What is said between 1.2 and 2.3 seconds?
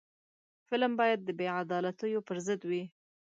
د بې عدالتیو